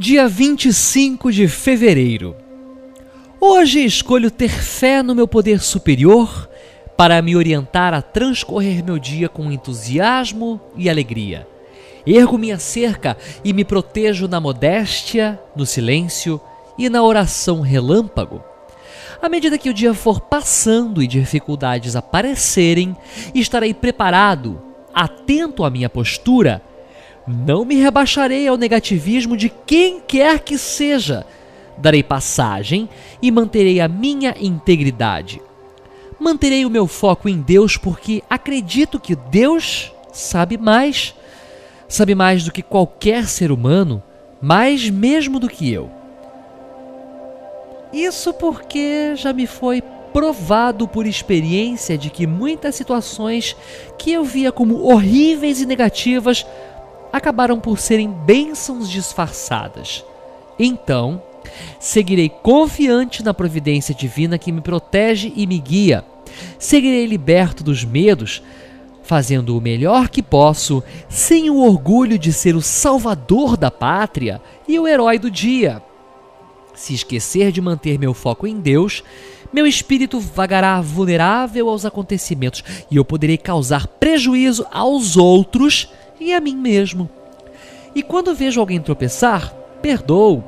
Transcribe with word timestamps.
Dia 0.00 0.26
25 0.26 1.30
de 1.30 1.46
fevereiro. 1.46 2.34
Hoje 3.38 3.84
escolho 3.84 4.30
ter 4.30 4.48
fé 4.48 5.02
no 5.02 5.14
meu 5.14 5.28
poder 5.28 5.60
superior 5.60 6.48
para 6.96 7.20
me 7.20 7.36
orientar 7.36 7.92
a 7.92 8.00
transcorrer 8.00 8.82
meu 8.82 8.98
dia 8.98 9.28
com 9.28 9.52
entusiasmo 9.52 10.58
e 10.74 10.88
alegria. 10.88 11.46
Ergo 12.06 12.38
minha 12.38 12.58
cerca 12.58 13.14
e 13.44 13.52
me 13.52 13.62
protejo 13.62 14.26
na 14.26 14.40
modéstia, 14.40 15.38
no 15.54 15.66
silêncio 15.66 16.40
e 16.78 16.88
na 16.88 17.02
oração 17.02 17.60
relâmpago. 17.60 18.42
À 19.20 19.28
medida 19.28 19.58
que 19.58 19.68
o 19.68 19.74
dia 19.74 19.92
for 19.92 20.18
passando 20.18 21.02
e 21.02 21.06
dificuldades 21.06 21.94
aparecerem, 21.94 22.96
estarei 23.34 23.74
preparado, 23.74 24.62
atento 24.94 25.62
à 25.62 25.68
minha 25.68 25.90
postura 25.90 26.62
não 27.26 27.64
me 27.64 27.76
rebaixarei 27.76 28.48
ao 28.48 28.56
negativismo 28.56 29.36
de 29.36 29.48
quem 29.48 30.00
quer 30.00 30.40
que 30.40 30.56
seja. 30.58 31.26
Darei 31.78 32.02
passagem 32.02 32.88
e 33.22 33.30
manterei 33.30 33.80
a 33.80 33.88
minha 33.88 34.34
integridade. 34.38 35.40
Manterei 36.18 36.66
o 36.66 36.70
meu 36.70 36.86
foco 36.86 37.28
em 37.28 37.40
Deus 37.40 37.76
porque 37.76 38.22
acredito 38.28 39.00
que 39.00 39.16
Deus 39.16 39.92
sabe 40.12 40.58
mais. 40.58 41.14
Sabe 41.88 42.14
mais 42.14 42.44
do 42.44 42.52
que 42.52 42.62
qualquer 42.62 43.26
ser 43.26 43.50
humano, 43.50 44.02
mais 44.40 44.88
mesmo 44.90 45.40
do 45.40 45.48
que 45.48 45.72
eu. 45.72 45.90
Isso 47.92 48.32
porque 48.32 49.16
já 49.16 49.32
me 49.32 49.46
foi 49.46 49.82
provado 50.12 50.86
por 50.86 51.06
experiência 51.06 51.96
de 51.96 52.10
que 52.10 52.26
muitas 52.26 52.74
situações 52.74 53.56
que 53.98 54.12
eu 54.12 54.24
via 54.24 54.52
como 54.52 54.84
horríveis 54.84 55.60
e 55.60 55.66
negativas 55.66 56.44
acabaram 57.12 57.58
por 57.58 57.78
serem 57.78 58.10
bênçãos 58.10 58.88
disfarçadas. 58.88 60.04
Então, 60.58 61.22
seguirei 61.78 62.28
confiante 62.28 63.22
na 63.22 63.32
providência 63.32 63.94
divina 63.94 64.38
que 64.38 64.52
me 64.52 64.60
protege 64.60 65.32
e 65.34 65.46
me 65.46 65.58
guia. 65.58 66.04
Seguirei 66.58 67.06
liberto 67.06 67.64
dos 67.64 67.84
medos, 67.84 68.42
fazendo 69.02 69.56
o 69.56 69.60
melhor 69.60 70.08
que 70.08 70.22
posso, 70.22 70.82
sem 71.08 71.50
o 71.50 71.58
orgulho 71.58 72.18
de 72.18 72.32
ser 72.32 72.54
o 72.54 72.62
salvador 72.62 73.56
da 73.56 73.70
pátria 73.70 74.40
e 74.68 74.78
o 74.78 74.86
herói 74.86 75.18
do 75.18 75.30
dia. 75.30 75.82
Se 76.74 76.94
esquecer 76.94 77.50
de 77.50 77.60
manter 77.60 77.98
meu 77.98 78.14
foco 78.14 78.46
em 78.46 78.60
Deus, 78.60 79.02
meu 79.52 79.66
espírito 79.66 80.20
vagará 80.20 80.80
vulnerável 80.80 81.68
aos 81.68 81.84
acontecimentos 81.84 82.62
e 82.90 82.96
eu 82.96 83.04
poderei 83.04 83.36
causar 83.36 83.86
prejuízo 83.86 84.64
aos 84.70 85.16
outros 85.16 85.88
e 86.20 86.34
a 86.34 86.40
mim 86.40 86.54
mesmo. 86.54 87.08
E 87.94 88.02
quando 88.02 88.34
vejo 88.34 88.60
alguém 88.60 88.80
tropeçar, 88.80 89.52
perdoo, 89.82 90.44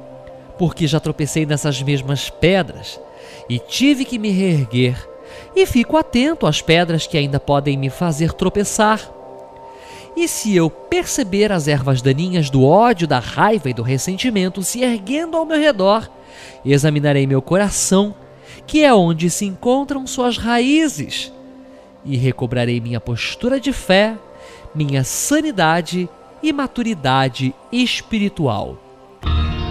porque 0.58 0.86
já 0.86 1.00
tropecei 1.00 1.46
nessas 1.46 1.82
mesmas 1.82 2.30
pedras 2.30 3.00
e 3.48 3.58
tive 3.58 4.04
que 4.04 4.18
me 4.18 4.30
reerguer, 4.30 5.08
e 5.56 5.66
fico 5.66 5.96
atento 5.96 6.46
às 6.46 6.60
pedras 6.60 7.06
que 7.06 7.16
ainda 7.16 7.40
podem 7.40 7.76
me 7.76 7.90
fazer 7.90 8.32
tropeçar. 8.32 9.10
E 10.14 10.28
se 10.28 10.54
eu 10.54 10.68
perceber 10.68 11.50
as 11.50 11.66
ervas 11.66 12.02
daninhas 12.02 12.50
do 12.50 12.64
ódio, 12.64 13.08
da 13.08 13.18
raiva 13.18 13.70
e 13.70 13.74
do 13.74 13.82
ressentimento 13.82 14.62
se 14.62 14.82
erguendo 14.82 15.36
ao 15.36 15.46
meu 15.46 15.58
redor, 15.58 16.08
examinarei 16.64 17.26
meu 17.26 17.40
coração, 17.40 18.14
que 18.66 18.84
é 18.84 18.92
onde 18.92 19.30
se 19.30 19.46
encontram 19.46 20.06
suas 20.06 20.36
raízes, 20.36 21.32
e 22.04 22.16
recobrarei 22.16 22.80
minha 22.80 23.00
postura 23.00 23.58
de 23.58 23.72
fé 23.72 24.16
minha 24.74 25.04
sanidade 25.04 26.08
e 26.42 26.52
maturidade 26.52 27.54
espiritual. 27.70 28.76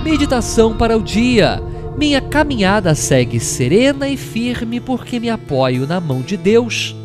Meditação 0.03 0.77
para 0.77 0.97
o 0.97 1.01
dia. 1.01 1.61
Minha 1.97 2.21
caminhada 2.21 2.95
segue 2.95 3.39
serena 3.39 4.07
e 4.07 4.17
firme 4.17 4.79
porque 4.79 5.19
me 5.19 5.29
apoio 5.29 5.85
na 5.85 5.99
mão 5.99 6.21
de 6.21 6.37
Deus. 6.37 6.95